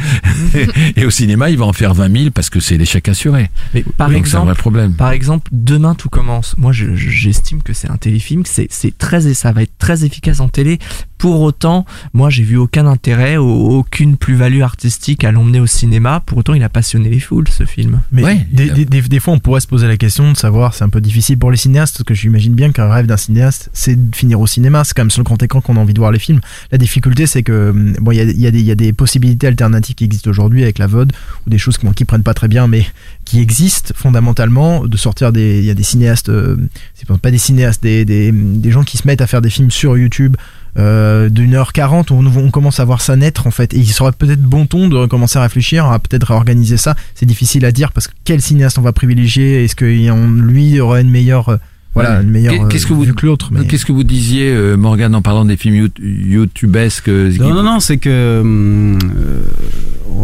et 0.96 1.06
au 1.06 1.10
cinéma 1.10 1.50
il 1.50 1.58
va 1.58 1.66
en 1.66 1.74
faire 1.74 1.94
20 1.94 2.12
000 2.18 2.32
parce 2.32 2.50
que 2.50 2.60
c'est 2.60 2.78
l'échec 2.78 3.08
assuré. 3.10 3.50
mais 3.74 3.84
par 3.98 4.08
Donc 4.08 4.16
un 4.16 4.20
exemple, 4.20 4.46
vrai 4.48 4.56
problème. 4.56 4.94
Par 4.94 5.12
exemple, 5.12 5.50
demain 5.52 5.96
tout 5.96 6.10
commence. 6.10 6.56
Moi, 6.58 6.72
je- 6.72 6.96
je- 6.96 7.10
j'estime 7.10 7.62
que 7.64 7.74
c'est 7.80 7.90
un 7.90 7.98
téléfilm, 7.98 8.44
c'est 8.46 8.68
c'est 8.70 8.98
très, 8.98 9.34
ça 9.34 9.52
va 9.52 9.64
être 9.64 9.78
très 9.78 10.04
efficace 10.06 10.40
en 10.40 10.50
télé. 10.50 10.80
Pour 11.18 11.42
autant, 11.42 11.86
moi, 12.14 12.30
j'ai 12.30 12.44
vu 12.44 12.56
aucun 12.56 12.86
intérêt, 12.88 13.36
au- 13.36 13.78
aucune 13.80 14.16
plus-value 14.16 14.62
artistique 14.62 15.24
à 15.26 15.32
l'emmener 15.32 15.60
au 15.60 15.68
cinéma. 15.68 16.22
Pour 16.26 16.38
autant, 16.38 16.54
il 16.54 16.64
a 16.64 16.70
passionné 16.70 17.10
les 17.10 17.20
foules, 17.20 17.48
ce 17.50 17.66
film. 17.66 18.02
Mais 18.14 18.24
Ouais, 18.24 18.48
des, 18.54 18.70
a- 18.70 18.74
des, 18.74 18.86
des- 18.86 19.02
des 19.02 19.20
fois, 19.20 19.34
on 19.34 19.40
pourrait 19.40 19.60
se 19.60 19.68
poser 19.68 19.88
la 19.88 19.98
question 19.98 20.32
de 20.32 20.38
savoir, 20.38 20.74
c'est 20.74 20.84
un 20.86 20.90
peu 20.90 21.02
difficile 21.02 21.38
pour 21.38 21.52
les 21.52 21.58
cinéastes, 21.58 21.96
parce 21.98 22.06
que 22.06 22.14
j'imagine 22.14 22.54
bien 22.54 22.72
qu'un 22.72 22.88
rêve 22.90 23.06
d'un 23.06 23.18
cinéaste, 23.18 23.70
c'est 23.74 23.96
de 24.10 24.16
finir 24.16 24.40
au 24.40 24.48
cinéma. 24.48 24.84
C'est 24.86 24.94
quand 24.96 25.02
même 25.04 25.12
sur 25.12 25.20
le 25.22 25.26
grand 25.26 25.42
écran 25.44 25.60
qu'on 25.60 25.76
a 25.76 25.80
envie 25.82 25.94
de 25.94 26.00
voir 26.00 26.12
les 26.14 26.20
films. 26.20 26.40
La 26.72 26.78
difficulté, 26.78 27.28
c'est 27.28 27.44
que, 27.44 27.72
hum, 27.72 27.94
bon, 28.00 28.12
il 28.12 28.18
y 28.18 28.22
a, 28.22 28.24
y, 28.24 28.48
a 28.48 28.52
des- 28.52 28.60
il 28.60 28.66
y 28.66 28.72
a 28.72 28.76
des 28.76 28.94
possibilités 28.94 29.48
alternatives 29.48 29.96
qui 29.96 30.06
existent 30.06 30.30
aujourd'hui 30.30 30.64
avec 30.64 30.78
la 30.80 30.88
VOD, 30.88 31.12
ou 31.46 31.50
des 31.50 31.58
choses 31.58 31.78
qui, 31.78 31.86
bon, 31.86 31.92
qui 31.92 32.06
prennent 32.06 32.24
pas 32.24 32.34
très 32.34 32.48
bien, 32.48 32.68
mais 32.68 32.86
qui 33.26 33.42
existent 33.42 33.94
fondamentalement, 33.94 34.86
de 34.86 34.98
sortir 34.98 35.32
des. 35.34 35.60
Il 35.60 35.66
y 35.66 35.70
a 35.70 35.74
des 35.76 35.84
cinéastes, 35.84 36.30
euh, 36.30 36.56
c'est 36.96 37.08
pas- 37.08 37.18
pas 37.18 37.30
des 37.30 37.38
cinéastes, 37.38 37.69
des, 37.82 38.32
gens 38.66 38.84
qui 38.84 38.98
se 38.98 39.08
mettent 39.08 39.22
à 39.22 39.28
faire 39.28 39.42
des 39.42 39.50
films 39.50 39.72
sur 39.72 39.98
YouTube. 39.98 40.36
Euh, 40.78 41.30
d'une 41.30 41.56
heure 41.56 41.74
40 41.74 42.12
on, 42.12 42.24
on 42.28 42.52
commence 42.52 42.80
à 42.80 42.86
voir 42.86 43.02
ça 43.02 43.16
naître 43.16 43.48
en 43.48 43.52
fait 43.52 43.74
et 43.74 43.78
il 43.78 43.88
serait 43.88 44.12
peut-être 44.12 44.44
bon 44.44 44.68
ton 44.68 44.88
de 44.88 45.08
commencer 45.08 45.40
à 45.40 45.42
réfléchir 45.42 45.88
à 45.88 45.98
peut-être 45.98 46.28
réorganiser 46.28 46.78
ça 46.78 46.96
c'est 47.16 47.26
difficile 47.26 47.66
à 47.66 47.72
dire 47.72 47.92
parce 47.92 48.08
que 48.08 48.14
quel 48.24 48.40
cinéaste 48.40 48.78
on 48.78 48.84
va 48.84 48.94
privilégier? 48.94 49.64
Est-ce 49.64 49.76
que 49.76 49.86
lui 49.86 50.80
aura 50.80 51.02
une 51.02 51.10
meilleure 51.10 51.50
euh, 51.50 51.58
voilà 52.04 52.18
Ouais. 52.18 52.24
une 52.24 52.30
meilleure 52.32 52.68
Qu'est-ce 52.68 52.86
que 52.86 52.94
vous- 52.94 53.06
que 53.14 53.26
l'autre 53.26 53.50
mais 53.52 53.66
Qu'est-ce 53.66 53.86
que 53.86 53.92
vous 53.92 54.04
disiez, 54.04 54.52
euh, 54.52 54.76
Morgane, 54.78 55.14
en 55.16 55.22
parlant 55.22 55.46
des 55.46 55.58
films 55.58 55.76
you- 55.76 55.90
youtubesques 56.00 57.10
euh, 57.10 57.32
Non, 57.40 57.54
non, 57.54 57.64
non, 57.64 57.80
c'est 57.80 57.98
que 57.98 58.10
euh, 58.10 58.96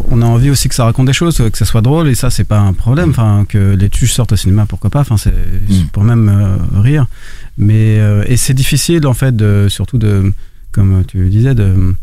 on 0.10 0.22
a 0.22 0.25
envie 0.25 0.50
aussi 0.50 0.67
que 0.70 0.75
ça 0.75 0.86
raconte 0.86 1.05
des 1.08 1.13
choses, 1.13 1.38
que 1.51 1.58
ça 1.58 1.65
soit 1.65 1.82
drôle, 1.82 2.08
et 2.08 2.15
ça, 2.15 2.29
c'est 2.29 2.44
pas 2.44 2.60
un 2.60 2.74
problème. 2.74 3.10
Enfin, 3.12 3.46
que 3.48 3.75
les 3.75 3.89
tuches 3.89 4.13
sortent 4.13 4.32
au 4.34 4.36
cinéma, 4.36 4.65
pourquoi 4.65 4.89
pas. 4.89 5.01
Enfin, 5.01 5.17
c'est 5.17 5.32
Mm. 5.32 5.86
pour 5.91 6.03
même 6.03 6.29
euh, 6.29 6.58
rire. 6.82 7.08
Mais 7.58 8.00
euh, 8.00 8.24
et 8.27 8.36
c'est 8.38 8.53
difficile 8.53 9.05
en 9.08 9.13
fait, 9.13 9.36
de, 9.36 9.67
surtout 9.70 9.98
de, 9.98 10.34
comme 10.72 11.03
tu 11.08 11.29
disais, 11.29 11.55
de, 11.55 11.96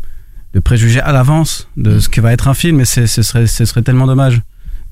de 0.53 0.59
préjuger 0.59 0.99
à 0.99 1.11
l'avance 1.11 1.67
de 1.77 1.99
ce 1.99 2.09
que 2.09 2.21
va 2.21 2.33
être 2.33 2.47
un 2.47 2.53
film. 2.53 2.79
Et 2.81 2.85
c'est- 2.85 3.07
ce 3.07 3.21
serait, 3.21 3.47
ce 3.47 3.65
serait 3.65 3.81
tellement 3.83 4.07
dommage 4.07 4.41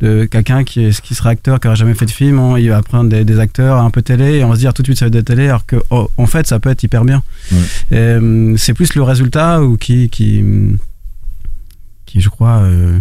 de 0.02 0.26
quelqu'un 0.26 0.64
qui, 0.64 0.84
est- 0.86 1.00
qui 1.02 1.14
sera 1.16 1.30
acteur, 1.30 1.60
qui 1.60 1.68
aura 1.68 1.76
jamais 1.76 1.94
fait 1.94 2.06
de 2.06 2.12
film, 2.12 2.40
on- 2.40 2.58
il 2.58 2.70
va 2.70 2.82
prendre 2.82 3.10
des, 3.10 3.24
des 3.24 3.40
acteurs 3.40 3.78
un 3.78 3.90
peu 3.92 4.02
télé 4.02 4.38
et 4.38 4.44
on 4.44 4.50
va 4.50 4.56
se 4.56 4.60
dire 4.60 4.74
tout 4.74 4.82
de 4.82 4.88
suite 4.88 4.98
ça 4.98 5.06
va 5.06 5.08
être 5.08 5.14
de 5.14 5.20
la 5.20 5.24
télé, 5.24 5.48
alors 5.48 5.66
que 5.66 5.78
oh, 5.92 6.10
en 6.18 6.26
fait 6.26 6.48
ça 6.48 6.60
peut 6.60 6.70
être 6.70 6.84
hyper 6.84 7.06
bien. 7.06 7.22
Ouais. 7.52 8.16
Hum, 8.18 8.58
c'est 8.58 8.74
plus 8.74 8.96
le 8.96 9.04
résultat 9.04 9.62
ou 9.64 9.78
qui, 9.78 10.10
qui, 10.10 10.44
qui 12.06 12.20
je 12.22 12.30
crois, 12.30 12.60
euh, 12.64 13.00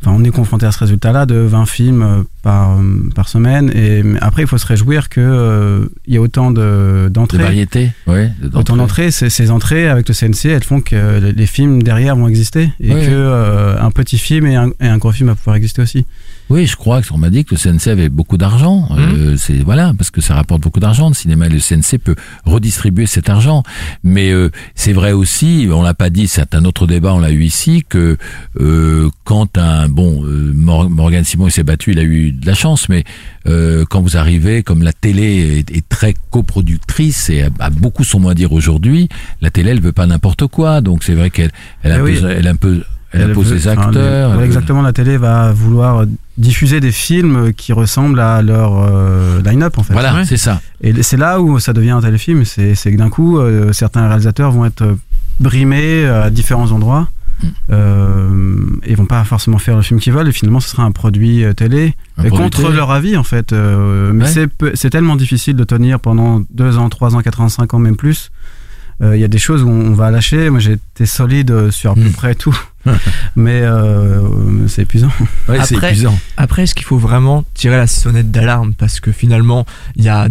enfin 0.00 0.12
on 0.18 0.22
est 0.24 0.30
confronté 0.30 0.64
à 0.66 0.72
ce 0.72 0.78
résultat-là 0.78 1.26
de 1.26 1.34
20 1.36 1.66
films 1.66 2.02
euh, 2.02 2.22
par, 2.42 2.70
hum, 2.78 3.10
par 3.14 3.28
semaine. 3.28 3.70
Et 3.74 4.02
après 4.20 4.42
il 4.42 4.48
faut 4.48 4.58
se 4.58 4.66
réjouir 4.66 5.08
que 5.08 5.20
euh, 5.20 5.86
y 6.06 6.16
a 6.16 6.20
autant 6.20 6.50
de 6.50 7.04
De 7.04 7.08
d'entrées. 7.08 7.66
ouais. 8.06 8.32
de- 8.42 8.56
Autant 8.56 8.76
d'entrées, 8.76 9.10
ces, 9.10 9.50
entrées 9.50 9.88
avec 9.88 10.08
le 10.08 10.14
CNC, 10.14 10.46
elles 10.46 10.64
font 10.64 10.80
que 10.80 11.18
les, 11.34 11.46
films 11.46 11.82
derrière 11.82 12.16
vont 12.16 12.28
exister 12.28 12.70
et 12.80 12.94
Ouais. 12.94 13.06
que 13.06 13.10
euh, 13.12 13.80
un 13.80 13.90
petit 13.90 14.18
film 14.18 14.46
et 14.46 14.56
un, 14.56 14.70
et 14.80 14.86
un 14.88 14.98
gros 14.98 15.12
film 15.12 15.28
va 15.28 15.34
pouvoir 15.34 15.56
exister 15.56 15.82
aussi. 15.82 16.06
Oui, 16.50 16.66
je 16.66 16.76
crois 16.76 17.02
qu'on 17.02 17.18
m'a 17.18 17.28
dit 17.28 17.44
que 17.44 17.54
le 17.54 17.60
CNC 17.60 17.88
avait 17.90 18.08
beaucoup 18.08 18.38
d'argent. 18.38 18.88
Euh, 18.96 19.36
c'est 19.36 19.58
voilà, 19.58 19.92
parce 19.98 20.10
que 20.10 20.22
ça 20.22 20.34
rapporte 20.34 20.62
beaucoup 20.62 20.80
d'argent. 20.80 21.08
Le 21.08 21.14
cinéma 21.14 21.46
et 21.46 21.50
le 21.50 21.58
CNC 21.58 21.98
peut 22.02 22.14
redistribuer 22.46 23.04
cet 23.04 23.28
argent. 23.28 23.62
Mais 24.02 24.30
euh, 24.32 24.50
c'est 24.74 24.94
vrai 24.94 25.12
aussi, 25.12 25.68
on 25.70 25.82
l'a 25.82 25.92
pas 25.92 26.08
dit, 26.08 26.26
c'est 26.26 26.54
un 26.54 26.64
autre 26.64 26.86
débat, 26.86 27.12
on 27.12 27.18
l'a 27.18 27.32
eu 27.32 27.42
ici, 27.44 27.84
que 27.86 28.16
euh, 28.60 29.10
quand 29.24 29.58
un 29.58 29.87
bon 29.88 30.24
euh, 30.24 30.52
Mor- 30.54 30.88
Morgan 30.90 31.24
Simon 31.24 31.48
il 31.48 31.50
s'est 31.50 31.62
battu, 31.64 31.92
il 31.92 31.98
a 31.98 32.02
eu 32.02 32.32
de 32.32 32.46
la 32.46 32.54
chance, 32.54 32.88
mais 32.88 33.04
euh, 33.46 33.84
quand 33.88 34.00
vous 34.00 34.16
arrivez, 34.16 34.62
comme 34.62 34.82
la 34.82 34.92
télé 34.92 35.58
est, 35.68 35.76
est 35.76 35.88
très 35.88 36.14
coproductrice 36.30 37.30
et 37.30 37.42
a, 37.42 37.48
a 37.58 37.70
beaucoup 37.70 38.04
son 38.04 38.20
mot 38.20 38.28
à 38.30 38.34
dire 38.34 38.52
aujourd'hui, 38.52 39.08
la 39.40 39.50
télé 39.50 39.70
elle 39.70 39.80
veut 39.80 39.92
pas 39.92 40.06
n'importe 40.06 40.46
quoi. 40.46 40.80
Donc 40.80 41.04
c'est 41.04 41.14
vrai 41.14 41.30
qu'elle 41.30 41.50
elle 41.82 41.92
a, 41.92 41.96
un 41.96 42.02
oui. 42.02 42.18
peu- 42.20 42.30
elle 42.30 42.46
a 42.46 42.50
un 42.50 42.56
peu 42.56 42.82
Elle, 43.12 43.22
Elle 43.22 43.30
impose 43.30 43.46
veut- 43.48 43.54
les 43.56 43.68
acteurs. 43.68 44.42
exactement, 44.42 44.82
la 44.82 44.92
télé 44.92 45.16
va 45.16 45.52
vouloir 45.52 46.04
diffuser 46.36 46.78
des 46.80 46.92
films 46.92 47.52
qui 47.54 47.72
ressemblent 47.72 48.20
à 48.20 48.42
leur 48.42 48.72
euh, 48.78 49.40
line-up 49.42 49.78
en 49.78 49.82
fait. 49.82 49.92
Voilà, 49.94 50.24
c'est 50.24 50.36
ça. 50.36 50.60
Et 50.82 51.02
c'est 51.02 51.16
là 51.16 51.40
où 51.40 51.58
ça 51.58 51.72
devient 51.72 51.90
un 51.92 52.00
téléfilm, 52.02 52.44
c'est 52.44 52.74
c'est 52.74 52.92
que 52.92 52.96
d'un 52.98 53.08
coup, 53.10 53.38
euh, 53.38 53.72
certains 53.72 54.06
réalisateurs 54.08 54.52
vont 54.52 54.66
être 54.66 54.82
euh, 54.82 54.94
brimés 55.40 56.04
à 56.06 56.30
différents 56.30 56.70
endroits. 56.70 57.08
Euh, 57.70 58.64
et 58.84 58.94
vont 58.94 59.06
pas 59.06 59.22
forcément 59.24 59.58
faire 59.58 59.76
le 59.76 59.82
film 59.82 60.00
qu'ils 60.00 60.12
veulent 60.12 60.28
et 60.28 60.32
finalement 60.32 60.60
ce 60.60 60.68
sera 60.70 60.82
un 60.84 60.90
produit 60.92 61.44
euh, 61.44 61.52
télé 61.52 61.94
Un 62.16 62.24
et 62.24 62.28
produit 62.28 62.44
contre 62.46 62.62
télé. 62.64 62.74
leur 62.76 62.90
avis 62.90 63.16
en 63.16 63.22
fait 63.22 63.52
Euh, 63.52 64.12
mais 64.12 64.24
Ouais. 64.36 64.72
c'est 64.74 64.90
tellement 64.90 65.16
difficile 65.16 65.54
de 65.56 65.64
tenir 65.64 66.00
pendant 66.00 66.42
2 66.50 66.78
ans 66.78 66.88
3 66.88 67.14
ans 67.16 67.20
4 67.22 67.40
ans 67.42 67.48
5 67.48 67.74
ans 67.74 67.78
même 67.78 67.96
plus 67.96 68.30
il 69.00 69.20
y 69.20 69.24
a 69.24 69.28
des 69.28 69.38
choses 69.38 69.62
où 69.62 69.68
on 69.68 69.92
va 69.94 70.10
lâcher 70.10 70.50
moi 70.50 70.58
j'ai 70.58 70.72
été 70.72 71.06
solide 71.06 71.50
euh, 71.52 71.70
sur 71.70 71.92
à 71.92 71.94
peu 71.94 72.00
Mm. 72.00 72.12
près 72.12 72.34
tout 72.34 72.58
mais 73.36 73.60
euh, 73.62 74.66
c'est 74.66 74.82
épuisant 74.82 75.10
Ouais, 75.48 75.58
c'est 75.64 75.76
Après- 75.76 75.88
épuisant. 75.88 76.18
Après, 76.36 76.62
est-ce 76.62 76.74
qu'il 76.74 76.84
faut 76.86 76.96
vraiment 76.98 77.44
tirer 77.54 77.76
la 77.76 77.86
sonnette 77.86 78.30
d'alarme? 78.30 78.72
Parce 78.74 79.00
que 79.00 79.12
finalement, 79.12 79.66
il 79.96 80.04
y 80.04 80.08
a 80.08 80.28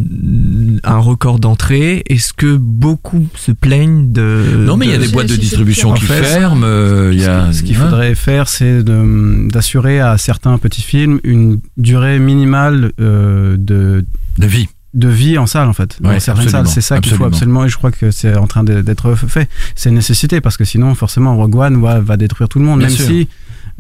un 0.84 0.98
record 0.98 1.40
d'entrée 1.40 2.04
Est-ce 2.08 2.34
que 2.34 2.56
beaucoup 2.56 3.28
se 3.36 3.52
plaignent 3.52 4.12
de 4.12 4.64
Non, 4.66 4.76
mais 4.78 4.86
il 4.88 4.92
y 4.92 4.96
a 4.96 4.98
de- 4.98 5.04
des 5.06 5.12
boîtes 5.12 5.30
de 5.30 5.36
distribution 5.36 5.94
qui 5.94 6.06
ferment. 6.06 6.62
euh, 6.66 7.12
il 7.14 7.22
y 7.22 7.26
a, 7.26 7.52
Ce 7.54 7.62
qu'il 7.64 7.76
hein. 7.76 7.80
faudrait 7.86 8.16
faire, 8.16 8.48
c'est 8.48 8.84
d'assurer 8.84 10.00
à 10.00 10.18
certains 10.18 10.58
petits 10.58 10.82
films 10.84 11.20
une 11.24 11.60
durée 11.78 12.18
minimale 12.20 12.92
euh, 13.00 13.56
de, 13.58 14.04
de 14.40 14.48
vie. 14.48 14.68
De 14.98 15.08
vie 15.08 15.38
en 15.38 15.46
salle, 15.46 15.68
en 15.70 15.74
fait. 15.74 15.98
Ouais, 16.04 16.14
Dans 16.16 16.20
certaines 16.20 16.50
salles, 16.50 16.68
c'est 16.68 16.82
ça 16.82 17.00
qu'il 17.00 17.14
faut 17.14 17.24
absolument. 17.26 17.64
et 17.66 17.70
je 17.70 17.78
crois 17.78 17.92
que 17.92 18.12
c'est 18.12 18.36
en 18.36 18.48
train 18.48 18.64
d'être 18.64 19.16
fait. 19.16 19.48
C'est 19.76 19.90
une 19.90 19.96
nécessité, 19.96 20.42
parce 20.42 20.58
que 20.58 20.66
sinon, 20.66 20.94
forcément, 20.96 21.38
Rogue 21.38 21.56
One 21.56 21.80
va, 21.82 22.00
va 22.02 22.18
détruire 22.18 22.50
tout 22.50 22.60
le 22.60 22.66
monde, 22.66 22.80
Bien 22.80 22.88
même 22.88 22.96
sûr. 22.98 23.06
si 23.06 23.28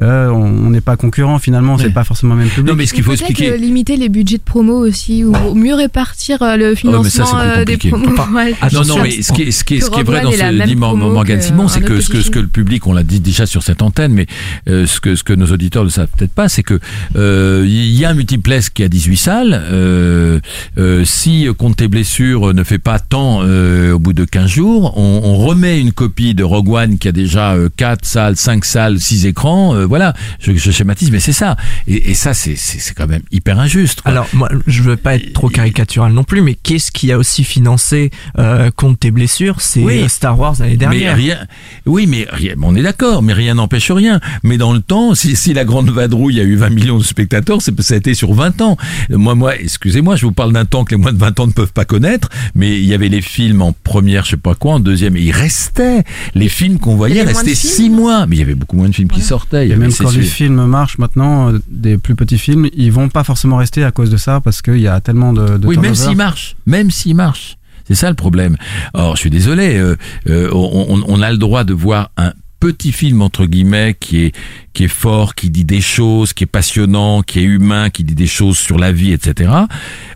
euh, 0.02 0.30
on 0.30 0.48
on 0.68 0.70
n'est 0.70 0.82
pas 0.82 0.98
concurrent, 0.98 1.40
finalement, 1.40 1.76
Ouais. 1.76 1.84
c'est 1.84 1.90
pas 1.94 2.04
forcément 2.04 2.34
le 2.36 2.42
même 2.42 2.50
public. 2.50 2.68
Non, 2.70 2.76
mais 2.76 2.86
ce 2.86 2.94
qu'il 2.94 3.04
faut 3.04 3.14
expliquer. 3.14 3.52
euh, 3.52 3.58
limiter 3.58 3.96
les 3.98 4.10
budgets 4.10 4.38
de 4.38 4.42
promo 4.44 4.74
aussi, 4.86 5.24
ou 5.24 5.34
mieux 5.56 5.74
répartir 5.76 6.42
euh, 6.42 6.56
le 6.58 6.76
Oh, 6.84 7.02
mais 7.04 7.10
ça, 7.10 7.26
financement 7.26 7.26
c'est 7.26 7.52
plus 7.52 7.62
euh, 7.62 7.66
des 7.66 7.74
compliqué. 7.74 7.90
promos. 7.90 8.16
Pas- 8.16 8.28
Ouais. 8.34 8.54
Ah, 8.62 8.68
Non, 8.74 8.84
non, 8.86 9.02
mais 9.02 9.22
ce 9.22 9.32
qui 9.34 9.44
est, 9.44 9.52
ce 9.52 9.64
qui 9.64 9.76
est, 9.78 9.82
ce 9.82 9.90
qui 9.90 10.00
est 10.00 10.04
vrai 10.04 10.22
dans 10.22 10.32
ce 10.32 10.66
dit 10.68 10.76
Morgan 10.76 11.42
Simon, 11.42 11.68
c'est 11.68 11.82
que 11.82 12.02
ce, 12.02 12.10
que 12.10 12.22
ce 12.22 12.30
que 12.32 12.40
le 12.40 12.48
public, 12.48 12.86
on 12.88 12.94
l'a 12.94 13.04
dit 13.04 13.20
déjà 13.20 13.46
sur 13.46 13.64
cette 13.64 13.82
antenne, 13.82 14.12
mais 14.14 14.28
euh, 14.70 14.86
ce, 14.86 15.00
que, 15.00 15.16
ce 15.16 15.24
que 15.24 15.34
nos 15.34 15.48
auditeurs 15.48 15.84
ne 15.84 15.90
savent 15.90 16.10
peut-être 16.18 16.34
pas, 16.34 16.50
c'est 16.50 16.64
que 16.64 16.80
euh, 17.16 17.64
il 17.66 17.94
y 17.96 18.06
a 18.06 18.10
un 18.10 18.14
multiplex 18.14 18.70
qui 18.70 18.84
a 18.84 18.90
18 18.90 19.18
salles. 19.18 19.62
Euh, 19.72 20.40
euh, 20.78 21.04
si 21.06 21.48
Compte 21.58 21.78
tes 21.78 21.88
blessures 21.88 22.54
ne 22.54 22.64
fait 22.64 22.78
pas 22.78 23.00
tant 23.00 23.40
euh, 23.44 23.94
au 23.94 24.00
bout 24.00 24.14
de 24.14 24.26
15 24.26 24.48
jours, 24.50 24.94
on, 24.98 25.22
on 25.24 25.38
remet 25.38 25.80
une 25.80 25.92
copie 25.92 26.34
de 26.36 26.44
Rogue 26.44 26.70
One 26.70 26.98
qui 26.98 27.08
a 27.08 27.12
déjà 27.12 27.54
euh, 27.54 27.70
4 27.78 28.06
salles, 28.06 28.36
5 28.36 28.66
salles, 28.66 29.00
6 29.00 29.26
écrans. 29.26 29.74
Voilà, 29.88 30.14
je, 30.40 30.52
je 30.54 30.72
schématise, 30.72 31.12
mais 31.12 31.20
c'est 31.20 31.34
ça. 31.34 31.56
Et, 31.88 32.12
et 32.12 32.14
ça, 32.14 32.34
c'est- 32.34 32.56
c'est 32.56 32.80
c'est 32.80 32.94
quand 32.94 33.08
même 33.08 33.22
hyper 33.32 33.60
injuste. 33.60 34.02
quoi. 34.02 34.12
Alors, 34.12 34.28
moi, 34.34 34.50
je 34.68 34.82
veux 34.84 34.98
pas 34.98 35.16
être 35.16 35.34
trop 35.34 35.50
caricatural 35.50 36.12
non 36.14 36.24
plus, 36.24 36.42
mais 36.42 36.54
qu'est-ce 36.56 36.92
qui 36.92 37.12
a 37.12 37.18
aussi 37.18 37.44
financé 37.44 38.12
euh, 38.38 38.70
contre 38.76 39.00
tes 39.00 39.12
blessures 39.12 39.62
C'est 39.62 39.82
Oui. 39.82 40.02
euh, 40.04 40.08
Star 40.08 40.38
Wars 40.40 40.56
l'année 40.60 40.72
Mais 40.74 40.78
dernière. 40.78 41.16
rien, 41.16 41.38
oui, 41.86 42.06
mais 42.08 42.28
rien, 42.30 42.54
on 42.62 42.76
est 42.76 42.82
d'accord, 42.84 43.22
mais 43.24 43.34
rien 43.34 43.56
n'empêche 43.56 43.90
rien. 43.92 44.20
Mais 44.44 44.58
dans 44.58 44.74
le 44.74 44.80
temps, 44.82 45.16
si, 45.16 45.36
si 45.36 45.54
la 45.54 45.66
Grande 45.66 45.90
Vadrouille 45.90 46.40
a 46.40 46.44
eu 46.44 46.56
20 46.56 46.70
millions 46.70 46.98
de 46.98 47.04
spectateurs, 47.04 47.62
c'est 47.62 47.80
ça 47.82 47.94
a 47.94 47.98
été 47.98 48.14
sur 48.14 48.34
20 48.34 48.62
ans. 48.62 48.78
Moi, 49.10 49.36
moi, 49.36 49.56
excusez-moi, 49.56 50.16
je 50.16 50.26
vous 50.26 50.32
parle 50.32 50.52
d'un 50.54 50.66
temps 50.66 50.84
que 50.84 50.92
les 50.96 51.02
moins 51.02 51.14
de 51.14 51.18
20 51.20 51.40
ans 51.40 51.48
ne 51.48 51.52
peuvent 51.52 51.72
pas 51.74 51.86
connaître, 51.86 52.30
mais 52.56 52.78
il 52.80 52.86
y 52.86 52.94
avait 52.94 53.10
les 53.10 53.22
films 53.22 53.62
en 53.62 53.72
première, 53.72 54.26
je 54.26 54.32
sais 54.32 54.38
pas 54.38 54.56
quoi, 54.56 54.74
en 54.74 54.80
deuxième, 54.80 55.16
et 55.16 55.22
il 55.22 55.32
restait. 55.32 56.04
Les 56.36 56.50
films 56.50 56.80
qu'on 56.80 56.96
voyait 56.96 57.22
restaient 57.24 57.56
films? 57.56 57.74
6 57.74 57.90
mois, 57.90 58.26
mais 58.28 58.36
il 58.36 58.40
y 58.40 58.42
avait 58.42 58.56
beaucoup 58.56 58.76
moins 58.78 58.90
de 58.90 58.96
films 58.96 59.10
qui 59.10 59.22
sortaient. 59.22 59.66
Il 59.66 59.70
y 59.70 59.72
Et 59.72 59.76
avait, 59.76 59.77
même 59.78 59.92
quand 59.94 60.12
les 60.12 60.22
films 60.24 60.66
marchent 60.66 60.98
maintenant, 60.98 61.52
euh, 61.54 61.60
des 61.70 61.98
plus 61.98 62.16
petits 62.16 62.38
films, 62.38 62.68
ils 62.74 62.92
vont 62.92 63.10
pas 63.10 63.24
forcément 63.24 63.58
rester 63.58 63.84
à 63.84 63.92
cause 63.92 64.10
de 64.10 64.18
ça, 64.18 64.40
parce 64.42 64.62
qu'il 64.62 64.80
y 64.80 64.88
a 64.88 65.00
tellement 65.02 65.34
de, 65.34 65.58
de 65.58 65.68
Oui, 65.68 65.76
même 65.78 65.94
turnover. 65.94 66.08
s'il 66.10 66.18
marche, 66.18 66.56
même 66.66 66.92
s'il 66.92 67.16
marche. 67.16 67.58
C'est 67.88 67.96
ça 67.96 68.10
le 68.10 68.16
problème. 68.16 68.58
Or, 68.94 69.16
je 69.16 69.22
suis 69.22 69.30
désolé, 69.30 69.78
euh, 69.78 69.96
euh, 70.30 70.50
on, 70.54 70.88
on- 70.90 71.04
on 71.08 71.22
a 71.22 71.32
le 71.32 71.38
droit 71.38 71.64
de 71.64 71.74
voir 71.74 72.12
un 72.18 72.34
petit 72.60 72.92
film 72.92 73.22
entre 73.22 73.46
guillemets 73.46 73.96
qui 74.00 74.26
est 74.26 74.32
qui 74.74 74.84
est 74.86 74.88
fort, 74.88 75.36
qui 75.36 75.50
dit 75.52 75.64
des 75.64 75.80
choses, 75.82 76.34
qui 76.34 76.44
est 76.44 76.48
passionnant, 76.48 77.22
qui 77.24 77.40
est 77.40 77.44
humain, 77.44 77.90
qui 77.92 78.04
dit 78.04 78.14
des 78.16 78.28
choses 78.28 78.58
sur 78.58 78.78
la 78.78 78.92
vie, 78.92 79.12
etc. 79.12 79.52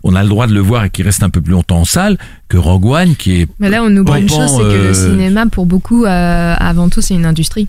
On 0.04 0.14
a 0.16 0.22
le 0.22 0.28
droit 0.28 0.46
de 0.48 0.52
le 0.54 0.60
voir 0.60 0.84
et 0.84 0.90
qui 0.90 1.02
reste 1.02 1.22
un 1.22 1.30
peu 1.30 1.40
plus 1.40 1.52
longtemps 1.52 1.78
en 1.80 1.84
salle 1.84 2.18
que 2.48 2.56
Rogue 2.56 2.84
One, 2.86 3.16
qui 3.16 3.40
est 3.42 3.48
Mais 3.58 3.70
là, 3.70 3.82
on 3.82 3.96
oublie 3.96 4.20
une 4.22 4.28
chose, 4.28 4.50
c'est 4.50 4.58
que 4.58 4.62
euh, 4.64 4.88
le 4.88 4.94
cinéma, 4.94 5.46
pour 5.46 5.66
beaucoup, 5.66 6.04
euh, 6.04 6.54
avant 6.58 6.88
tout, 6.88 7.00
c'est 7.00 7.14
une 7.14 7.26
industrie. 7.26 7.68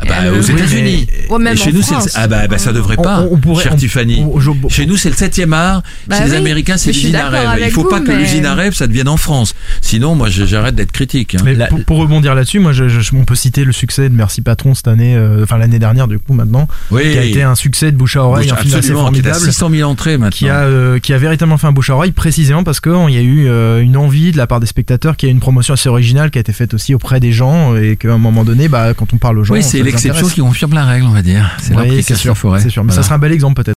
Ah 0.00 0.04
bah, 0.06 0.14
aux 0.36 0.40
États-Unis. 0.42 1.06
Ouais, 1.30 1.56
chez 1.56 1.70
en 1.70 1.72
nous, 1.72 1.82
c'est 1.82 1.94
le- 1.94 2.00
France. 2.00 2.10
ah 2.14 2.26
bah, 2.26 2.46
bah, 2.48 2.58
ça 2.58 2.72
devrait 2.72 2.96
pas, 2.96 3.20
on- 3.22 3.34
on 3.34 3.36
pourrait- 3.38 3.62
cher 3.64 3.72
on- 3.74 3.76
Tiffany. 3.76 4.24
on- 4.28 4.40
je- 4.40 4.50
Chez 4.68 4.86
nous, 4.86 4.96
c'est 4.96 5.08
le 5.10 5.14
7e 5.14 5.52
art. 5.52 5.82
Bah 6.08 6.18
Chez 6.18 6.24
les 6.24 6.34
Américains, 6.34 6.76
c'est 6.76 6.90
l'usine 6.92 7.14
à 7.16 7.28
rêve. 7.28 7.48
Il 7.64 7.70
faut 7.70 7.82
vous, 7.82 7.88
pas 7.88 8.00
que 8.00 8.08
mais- 8.08 8.18
l'usine 8.18 8.44
à 8.46 8.54
rêve, 8.54 8.74
ça 8.74 8.86
devienne 8.86 9.08
en 9.08 9.16
France. 9.16 9.54
Sinon, 9.80 10.14
moi, 10.14 10.28
j'arrête 10.30 10.74
d'être 10.74 10.92
critique. 10.92 11.34
hein. 11.36 11.42
Mais 11.44 11.54
La- 11.54 11.66
pour, 11.68 11.84
pour 11.84 11.96
rebondir 11.98 12.34
là-dessus, 12.34 12.58
moi, 12.58 12.72
je, 12.72 12.88
je- 12.88 13.00
on 13.14 13.24
peut 13.24 13.34
citer 13.34 13.64
le 13.64 13.72
succès 13.72 14.08
de 14.08 14.14
Merci 14.14 14.42
Patron 14.42 14.74
cette 14.74 14.88
année, 14.88 15.14
euh, 15.16 15.42
enfin 15.44 15.58
l'année 15.58 15.78
dernière 15.78 16.08
du 16.08 16.18
coup 16.18 16.32
maintenant, 16.34 16.66
Oui. 16.90 17.02
qui 17.12 17.18
a 17.18 17.22
été 17.24 17.42
un 17.42 17.54
succès 17.54 17.92
de 17.92 17.96
bouche 17.96 18.16
à 18.16 18.24
oreille, 18.24 18.50
un 18.50 18.56
film 18.56 18.68
assez 18.68 18.76
Absolument, 18.78 19.00
qui 19.10 19.22
formidable. 19.22 19.44
600 19.44 19.70
000 19.70 19.90
entrées 19.90 20.18
maintenant. 20.18 20.30
qui 20.36 20.48
a 20.48 20.60
euh, 20.62 20.98
qui 20.98 21.12
a 21.12 21.18
véritablement 21.18 21.56
fait 21.58 21.66
un 21.66 21.72
bouche 21.72 21.90
à 21.90 21.94
oreille 21.94 22.12
précisément 22.12 22.64
parce 22.64 22.80
qu'il 22.80 22.92
y 23.10 23.16
a 23.16 23.22
eu 23.22 23.46
euh, 23.46 23.80
une 23.80 23.96
envie 23.96 24.32
de 24.32 24.36
la 24.36 24.46
part 24.46 24.60
des 24.60 24.66
spectateurs 24.66 25.16
qu'il 25.16 25.28
y 25.28 25.30
a 25.30 25.32
une 25.32 25.40
promotion 25.40 25.74
assez 25.74 25.88
originale 25.88 26.30
qui 26.30 26.38
a 26.38 26.40
été 26.40 26.52
faite 26.52 26.74
aussi 26.74 26.94
auprès 26.94 27.20
des 27.20 27.32
gens 27.32 27.76
et 27.76 27.96
qu'à 27.96 28.12
un 28.12 28.18
moment 28.18 28.44
donné 28.44 28.68
bah 28.68 28.94
quand 28.94 29.12
on 29.12 29.18
parle 29.18 29.38
aux 29.38 29.44
gens 29.44 29.54
l'exception 29.84 30.26
qui 30.28 30.40
confirme 30.40 30.74
la 30.74 30.84
règle, 30.84 31.06
on 31.06 31.10
va 31.10 31.22
dire. 31.22 31.50
C'est 31.60 31.74
Oui, 31.76 31.88
qui 31.88 32.02
c'est 32.02 32.14
cache 32.14 32.22
sûr, 32.22 32.30
la 32.32 32.34
forêt. 32.34 32.60
c'est 32.60 32.70
sûr 32.70 32.84
mais 32.84 32.92
ça 32.92 33.02
sera 33.02 33.14
un 33.16 33.18
bel 33.18 33.32
exemple 33.32 33.62
peut-être 33.62 33.76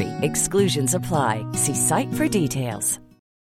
Exclusions 0.21 0.93
apply. 0.93 1.45
See 1.51 1.75
site 1.75 2.13
for 2.13 2.27
details. 2.27 2.99